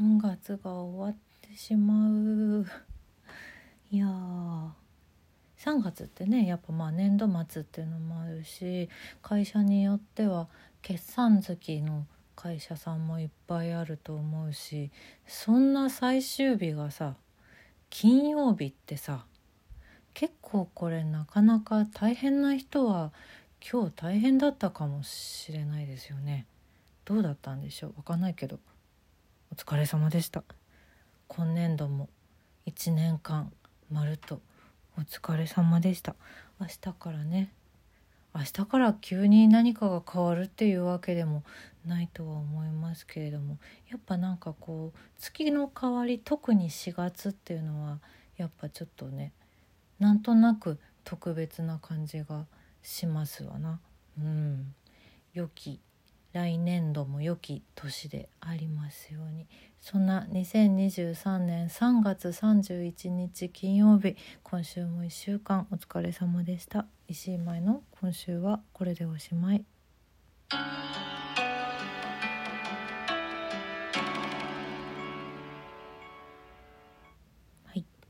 [0.00, 2.66] 3月が終わってしまう。
[3.90, 4.68] いやー。
[5.58, 8.88] 3月ってねやっぱまあ年度末っていうのもあるし
[9.22, 10.46] 会社によっては
[10.82, 12.06] 決算月の
[12.36, 14.92] 会社さんもいっぱいあると思うし
[15.26, 17.16] そんな最終日がさ
[17.90, 19.24] 金曜日ってさ
[20.14, 23.10] 結構これなかなか大変な人は
[23.60, 26.46] 今日大変だったかもしれないですよね。
[27.04, 27.94] どうだったんでしょう？
[27.96, 28.60] わかんないけど。
[29.58, 30.44] 疲れ様でした。
[31.26, 32.08] 今年度も
[32.66, 33.50] 1年間
[33.90, 34.40] まると
[34.96, 36.14] お疲れ様でした。
[36.60, 37.52] 明日からね。
[38.32, 41.42] 明日から急に何かが変わるっていうわけでも
[41.84, 43.58] ないとは思いますけれども
[43.90, 47.98] やっぱなんかこう月の変わり特に4月っていうのは
[48.36, 49.32] やっぱちょっとね
[49.98, 52.46] なんとなく特別な感じが
[52.82, 53.80] しますわな。
[54.18, 54.72] うん、
[55.32, 55.80] 良き
[56.32, 59.46] 来年度も良き年でありますように。
[59.80, 66.86] そんな2023年3月31日金曜日今週も1週間お疲れ様でした。
[67.06, 69.64] 石井舞の今週はこれでおしまい。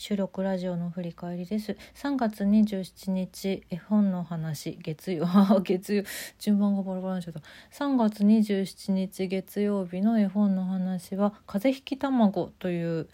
[0.00, 1.76] 収録ラジオの振り返りです。
[1.94, 4.78] 3月27日絵本の話。
[4.80, 5.26] 月曜。
[5.62, 6.04] 月曜。
[6.38, 7.84] 順番がバラバラになっちゃった。
[7.84, 13.10] 3月27日月曜日の絵本の話は風邪ひき卵という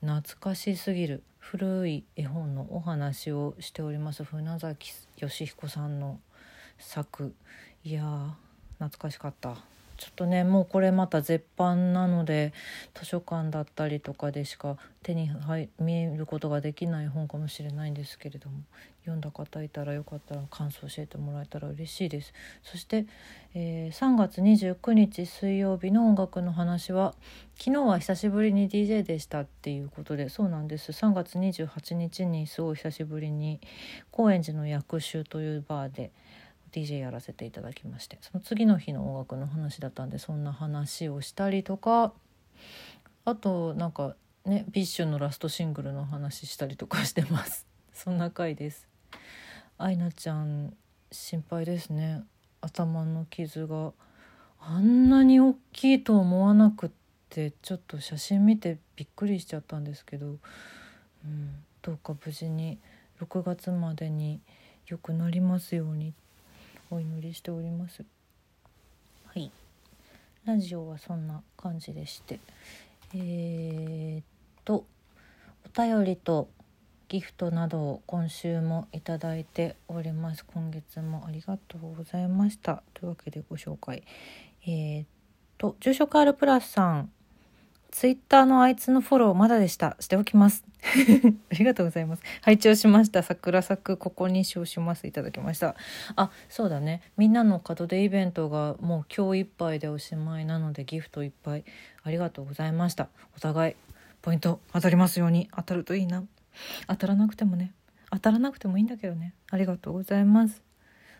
[0.00, 4.24] 懐かしすぎる古い絵本のお話をしております。
[4.24, 6.18] 船崎義彦さんの
[6.78, 7.32] 作。
[7.84, 8.34] いや
[8.80, 9.73] 懐かしかった。
[9.96, 12.52] ちょっとねもうこれまた絶版なので
[12.94, 15.30] 図書館だったりとかでしか手に
[15.78, 18.56] 見ることができない本かもしれないんですけれども
[19.04, 22.32] 読んだ方いたらよかったら感想教えてもらえたら嬉しいです。
[22.62, 23.06] そして、
[23.54, 27.14] えー、3月29日水曜日の音楽の話は
[27.58, 30.92] 昨日は久しぶりに DJ でしたっていうことでそうなんです。
[30.92, 33.60] 3月28日にすごい久しぶりに
[34.10, 36.10] 高円寺の薬種というバーで
[36.74, 42.12] DJ やらせていただきましてその次の日の音楽の話だったんでそんな話をしたりとか
[43.24, 47.66] あとなんかね BiSH のラストシングルの話したりとかしてます。
[47.94, 48.88] そんな回です。
[49.78, 50.76] アイナちゃん
[51.12, 52.22] 心配ですね。
[52.60, 53.92] 頭の傷が。
[54.60, 56.90] あんなに大きいと思わなくっ
[57.28, 60.38] てちょっと写真見てびっくりしちゃったんですけど、
[61.24, 62.78] うん、どうか無事に
[63.20, 64.40] 6月までに
[64.86, 66.14] 良くなりますように
[66.90, 68.04] お祈りしております。
[69.26, 69.50] はい。
[70.44, 72.38] ラジオはそんな感じでして。
[73.14, 74.24] えー、っ
[74.64, 74.84] と
[75.64, 76.48] お便りと
[77.08, 80.44] ギフトなどを今週もいただいております。
[80.44, 82.82] 今月もありがとうございました。
[82.92, 84.02] というわけでご紹介。
[84.66, 85.06] えー、っ
[85.58, 87.10] と住所カールプラスさん
[87.94, 89.96] ツイッターのあいつのフォローまだでした。
[90.00, 90.64] しておきます。
[90.82, 92.22] ありがとうございます。
[92.42, 93.22] 拝聴しました。
[93.22, 95.06] 桜咲くここに称します。
[95.06, 95.76] いただきました。
[96.16, 97.02] あ、そうだね。
[97.16, 101.64] みんなの門出イベントがもう今日いっぱいでおしまいなのでギフトいっぱい
[102.02, 103.10] ありがとうございました。
[103.36, 103.76] お互い
[104.22, 106.24] ポイント当たりますように当たるといいな。
[106.88, 107.72] 当たらなくてもね。
[108.10, 109.34] 当たらなくてもいいんだけどね。
[109.52, 110.64] ありがとうございます。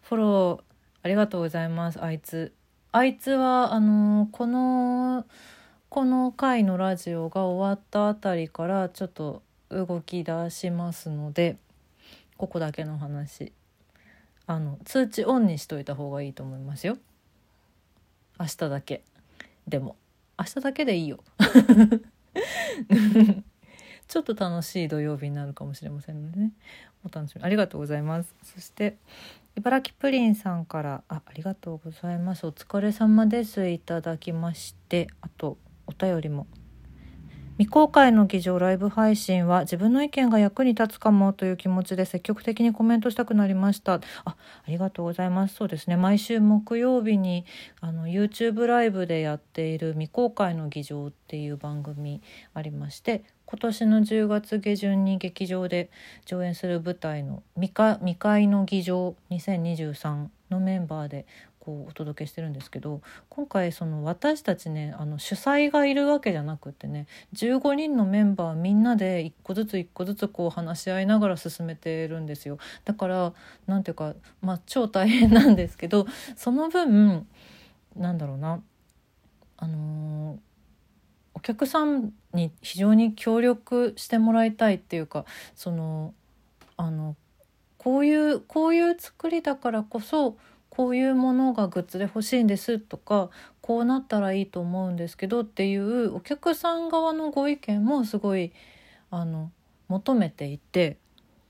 [0.03, 0.63] フォロー
[1.05, 2.03] ありがとうございます。
[2.03, 2.53] あいつ。
[2.91, 5.25] あいつはあのー、この
[5.95, 11.57] この回のラジオが終わったあたりからちょっと動き出しますので
[12.37, 13.53] ここだけの話。
[14.49, 16.99] あの通知オンにしといた方がいいと思いますよ。
[18.41, 19.05] 明日だけ。
[19.69, 19.95] でも
[20.37, 21.23] 明日だけでいいよ。
[24.09, 26.51] ちょっと楽しい土曜日になるかもしれませんのでね。
[27.05, 27.43] お楽しみ。
[27.45, 28.35] ありがとうございます。
[28.43, 28.97] そして
[29.55, 32.45] 茨城プリンさんからあありがとうございます。
[32.49, 33.69] お疲れ様です。
[33.69, 35.07] いただきまして。
[35.21, 35.57] あと
[35.87, 36.47] お便りも。
[37.57, 43.95] 未公開の議場ライブ配信は自分の意見が役に立つかもという気持ちで積極的にコメントしたくなりました。
[43.95, 44.37] ああ
[44.67, 45.55] りがとうございます。
[45.55, 45.97] そうですね。
[45.97, 47.45] 毎週木曜日に
[47.81, 52.23] あの YouTube ライブでやっている未公開の議場っていう番組
[52.55, 55.91] ありまして今年の10月下旬に劇場で
[56.25, 57.73] 上演する舞台の未
[58.17, 61.27] 開の議場2023のメンバーで
[61.65, 63.01] こうお届けしてるんですけど
[63.31, 72.59] 今回その私たちねあの主催がいるわけじゃなくってね15人のメンバーみんなで一個ずつ一個ずつこう話し合いながら進めてるんですよ。
[72.85, 73.33] だから
[73.67, 76.07] 何ていうかまあ超大変なんですけど
[76.37, 77.27] その分
[77.97, 78.61] なんだろうな
[79.57, 80.39] あのー、
[81.35, 85.25] お客さんに非常に協力してもらいたいっていうか
[85.55, 86.13] その
[86.77, 87.17] あの
[87.79, 90.37] こういうこういう作りだからこそ
[90.77, 93.31] こういうものがグッズで欲しいんですとか
[93.61, 98.53] こうなったらいいと思うんですけどっていうお客さん側のご意見もすごい
[99.11, 99.51] あの
[99.89, 100.99] 求めていて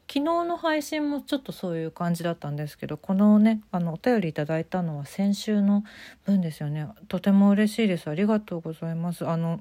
[0.07, 5.85] 昨日の配信もちょっとそういう感じだったんですけどこのねあのお便りいただいたのは先週の
[6.25, 6.87] 分ですよね。
[7.09, 8.09] とても嬉しいです。
[8.11, 9.27] ありがとうございます。
[9.27, 9.61] あの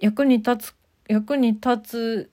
[0.00, 0.74] 役に立つ
[1.06, 2.30] 役に立つ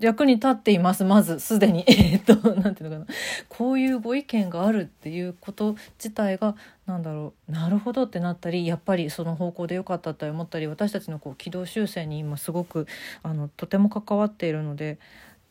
[0.00, 1.04] 役に立っています。
[1.04, 1.84] まずすでに。
[1.88, 3.06] えっと何ていうのかな。
[3.48, 6.54] こういうご意見があるっていうこと自体が
[6.86, 7.52] 何だろう。
[7.52, 12.86] なるほどってなったりやっぱりその方向で良かったと思ったり私たちのこう軌道修正に今すごく
[13.22, 14.98] あのとても関わっているので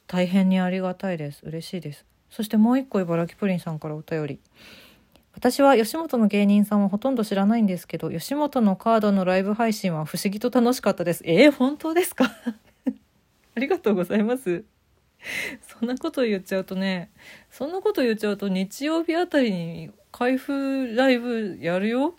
[0.07, 1.41] 大変にありがたいです。
[1.43, 2.05] 嬉しいです。
[2.29, 4.39] そしてもう一個茨城プリンさんからお便り。
[5.33, 11.21] 私は吉本の芸人さんはほとんど知らないんですけど吉本のカードのライブ配信は不思議と楽しかったです。
[11.25, 12.31] えー、本当ですか？
[13.57, 14.65] ありがとうございます。
[15.63, 17.09] そんなこと言っちゃうとね
[17.49, 22.15] そんなこと言っちゃうと日曜日あたりに開封ライブやるよ？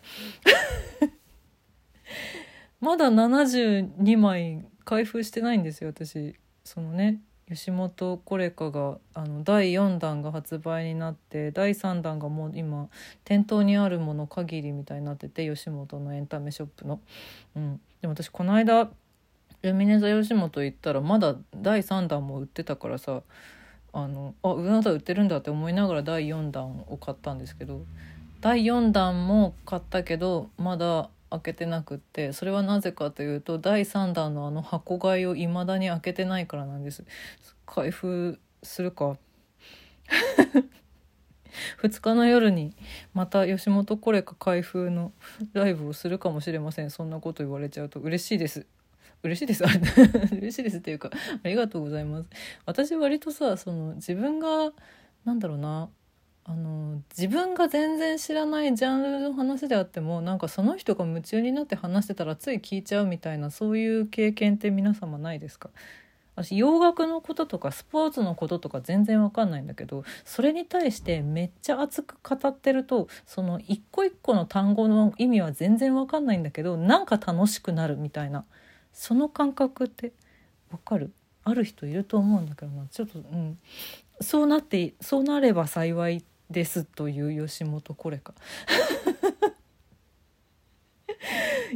[2.81, 6.35] まだ72枚開封してないんですよ私。
[6.65, 12.89] そのね吉本コレカがあの第4弾が発売になって第3弾がもう今
[13.23, 17.01] 店頭にあるもの限りみたいになってて吉本のエンタメショップの。
[17.55, 18.91] うん、でも私この間
[19.63, 23.23] ミネ座吉本行ったらまだ第3弾も売ってたからさ
[23.93, 27.85] あのあうなだ売ってるんだって思いながら第4弾を買ったんですけど
[28.41, 37.05] 第4弾も買ったけどまだ開けてなくってそれはなぜかというと第3弾のあの箱買いを未だに開けてないからなんです。
[37.67, 39.17] 開封するか。
[41.83, 42.73] 2日の夜に
[43.13, 45.13] また吉本コレカ開封の
[45.53, 46.91] ライブをするかもしれません。
[46.91, 48.67] そんなこと言われちゃうと嬉しいです。
[49.23, 49.65] 嬉しいです。
[50.33, 51.11] 嬉しいですっていうか
[51.43, 52.29] ありがとうございます。
[52.67, 54.73] 私割とさその自分が
[55.25, 55.89] なんだろうな
[56.45, 65.69] あの自分が全然知らないジャンルの話であってもなんかその人が夢中になって話してたらつい聞いちゃうみたいなそういう経験って皆様ないですか？
[66.37, 78.45] 私洋楽のこととかスポーツのこととか全然わかんないんだけどそれに対してめっちゃ熱く語ってるとその一個一個の単語の意味は全然わかんないんだけどなんか楽しくなるみたいな。
[78.99, 80.13] その感覚って
[80.73, 81.13] わかる？
[81.45, 82.85] ある人いると思うんだけどな。
[82.89, 83.57] ちょっとうん。
[84.21, 88.35] そうなってそうなれば幸いですという吉本これか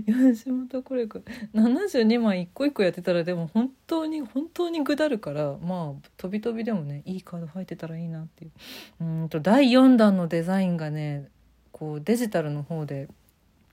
[0.05, 1.21] 吉本これか
[1.55, 9.05] 72枚一個一個やってたらでも本当に本当にぐだるからまあ飛び飛びでもねいいカード入ってたらいいなっていう。
[9.05, 11.29] うんと第4弾のデザインがね
[11.71, 13.07] こうデジタルの方で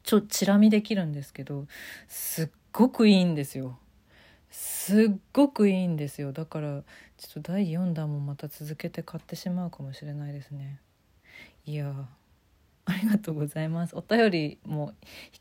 [0.04, 1.66] ちょチラ見できるんですけど
[2.08, 3.78] すっごくいいんですよ。
[4.50, 6.32] すっごくいいんですよ。
[6.32, 6.84] だから
[7.18, 10.80] ちょっと第4弾もまた続けて買ってしまうかもしれないですね。
[11.66, 11.94] いや
[12.86, 13.96] ありがとうございます。
[13.96, 14.94] お便りも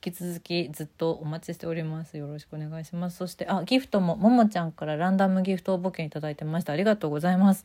[0.05, 2.19] 引き続きずっとお待ちしております。
[2.19, 3.17] よろしくお願いします。
[3.17, 6.75] そしてあギフトもももちゃんからランダムギフト応募券いただいてました。
[6.75, 7.65] ありがとうございます。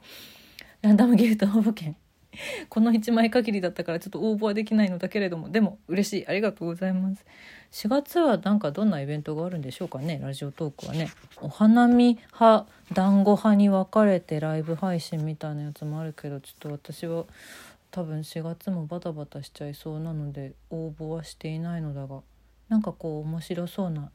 [0.82, 1.98] ランダムギフト応募券
[2.70, 6.28] この1枚限りだったからちょっと応募はできないのだけれどもでも嬉しい。
[6.28, 7.26] ありがとうございます。
[7.72, 11.10] 4月はなんかどんなイベントがあるんでしょうかねラジオトークはね。
[11.42, 17.26] お花見派団子派に分かれてライブ配信みたいなやつもあるけどちょっと私は
[17.92, 22.22] 多分4月もバタバタしちゃいそうなので応募はしていないのだが
[22.68, 24.10] なんかこう面白そうな、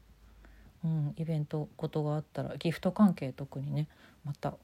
[0.84, 3.86] うん、イベントことがあったらギフト関係特にね
[4.24, 4.54] また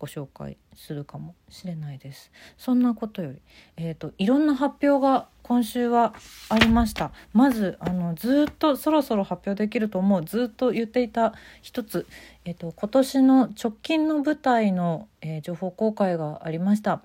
[0.00, 2.32] ご紹介するかもしれないです。
[2.56, 3.38] そんなことより、
[3.76, 6.14] えーと、いろんな発表が今週は
[6.48, 7.12] ありました。
[7.34, 12.06] まずあのずっとそろそろ発表できると思うずっと言っていた一つ、
[12.46, 17.02] えーと、今年の直近の舞台の、えー、情報公開がありました。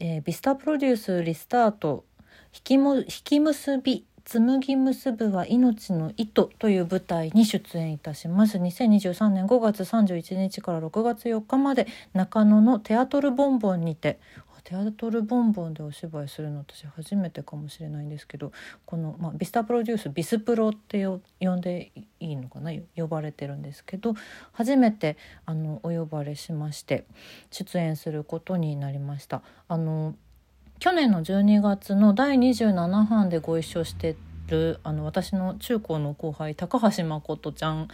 [0.00, 2.04] えー、ビスタプロデュースリスタート
[2.52, 14.18] 引きも引き結び紡ぎ結ぶは命の糸という舞台に出演いたします2023年5月31日から6月4日まで中野のテアトルボンボンにて
[14.64, 18.50] テアトルボンボンでお芝居するの私初めてかもしれないんですけど
[18.84, 21.20] この、まあ、ビスタプロデュースビスプロって呼
[21.54, 22.72] んでいいのかな？
[22.96, 24.14] 呼ばれてるんですけど
[24.50, 27.04] 初めてあのお呼ばれしまして
[27.52, 29.42] 出演することになりました。
[29.68, 30.16] あの
[30.78, 34.16] 去年の12月の第27版でご一緒して
[34.48, 37.88] るあの私の中高の後輩高橋誠ちゃん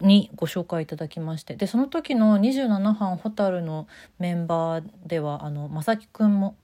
[0.00, 3.86] にご紹介いただきましてでその時の27班蛍の
[4.18, 6.56] メンバーではあの正樹くんも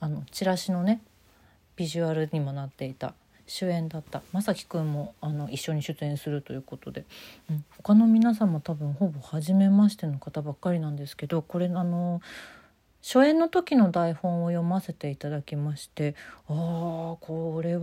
[0.00, 1.00] あのチラシのね
[1.76, 3.14] ビジュアルにもなっていた
[3.46, 7.04] 主演だった正樹くんもあの一緒に出演するということで、
[7.48, 12.20] うん、他の皆さんも多分ほぼ初めましての方ばっかりなんですけどこれあの
[13.02, 16.14] 初演の時の台本を読ませていただきまして
[16.48, 16.52] あ
[17.14, 17.80] あこれは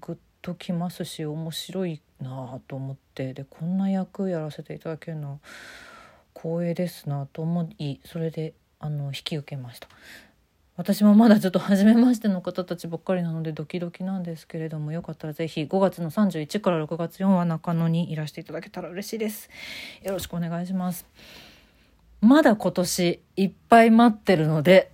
[0.00, 5.38] グッときますし面白いなと思ってでこんな役やらせていただけるのは
[6.34, 9.88] 光栄ですなと思いそれであの引き受けました。
[10.76, 19.48] 私もまだちょっと初めましての方たちばっかりなのでドキドキなんですけれどもよかったらぜひ5月の31から6月4は中野にいらしていただけたら嬉しいです
[20.02, 21.06] よろしくお願いします
[22.24, 24.90] まだ今年いっぱい待ってるので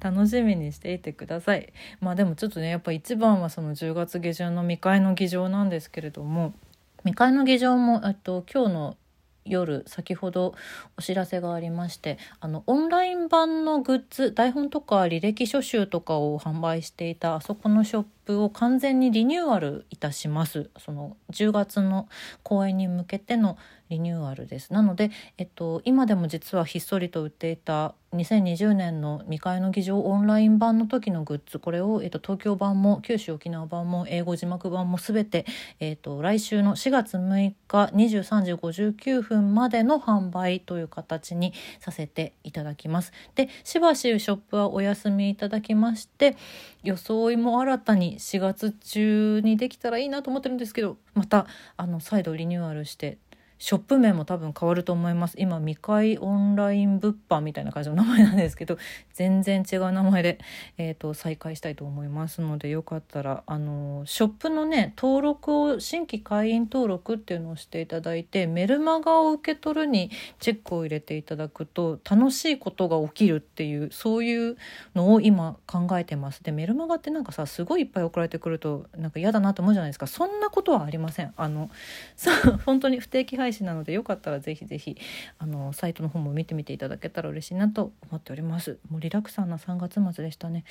[0.00, 1.70] 楽しみにしていてください。
[2.00, 6.54] まあでもちょっとねやっぱ一番はその10月下旬の未開の議場なんですけれども
[7.00, 8.96] 未開の議場もと今日の
[9.44, 10.54] 夜先ほど
[10.96, 22.08] お知らせがありましてあのオンライン版のグッズ台本とか履歴書集とかを販売していたあそこのショップを完全にリニューアルいたしますその10月の
[22.42, 23.56] 公演に向けての
[23.92, 35.46] リニューアルですなので、えっと、今でも実はひっそりと売っていた2020年の未開の議場オンライン版の時のグッズこれを、えっと、東京版も九州沖縄版も英語字幕版も全て、
[35.80, 43.12] えっと、来週の4月6日23時59分までの販売という形にさせていただきます。
[43.34, 46.36] でしばしショップはお休みいただきまして
[46.82, 53.18] 装いも新たに4月中にできたらいいなと思ってるんですけどまたあの再度リニューアルして
[53.62, 55.36] ショップ名も多分変わると思います。
[55.38, 58.76] 今未開オンライン物販みたいな感じの名前なんですけど
[59.14, 60.40] 全然違う名前で、
[60.78, 74.56] えーと、再開したいと思いますのでよかったらあのショップのね登録を新規会員登録っていうのをしていただいてメルマガを受け取るにチェックを入れていただくと楽しいことが起きるっていうそういう
[74.96, 76.42] のを今考えてます。
[76.42, 80.08] でメルマガってなんかさすごいいっぱい送られてくるとなんか嫌だなと思うじゃないですか。
[80.08, 81.32] そんなことはありません。
[81.36, 81.70] あの
[82.16, 82.32] さ
[82.66, 84.96] 本当に不定期配信なのでよかったらぜひぜひ
[85.38, 88.78] あのサイトの方も見てみていただけたら嬉しいなと思っております。
[88.90, 90.64] もうリラクさんな3月末でしたね。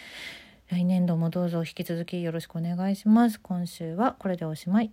[0.70, 3.40] 来年度もどうぞ引き続きよろしくお願いします。
[3.40, 4.90] 今週はこれでおしまい。